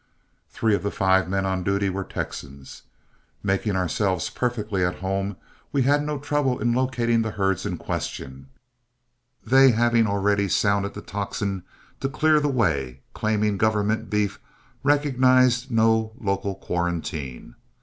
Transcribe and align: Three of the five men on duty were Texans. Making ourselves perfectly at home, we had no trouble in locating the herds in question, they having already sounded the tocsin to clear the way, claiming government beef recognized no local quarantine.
Three 0.49 0.73
of 0.73 0.81
the 0.81 0.89
five 0.89 1.29
men 1.29 1.45
on 1.45 1.61
duty 1.63 1.87
were 1.87 2.03
Texans. 2.03 2.81
Making 3.43 3.75
ourselves 3.75 4.31
perfectly 4.31 4.83
at 4.83 4.95
home, 4.95 5.37
we 5.71 5.83
had 5.83 6.03
no 6.03 6.17
trouble 6.17 6.57
in 6.57 6.73
locating 6.73 7.21
the 7.21 7.29
herds 7.29 7.67
in 7.67 7.77
question, 7.77 8.47
they 9.45 9.69
having 9.69 10.07
already 10.07 10.47
sounded 10.49 10.95
the 10.95 11.03
tocsin 11.03 11.61
to 11.99 12.09
clear 12.09 12.39
the 12.39 12.47
way, 12.49 13.01
claiming 13.13 13.59
government 13.59 14.09
beef 14.09 14.39
recognized 14.81 15.69
no 15.69 16.13
local 16.19 16.55
quarantine. 16.55 17.53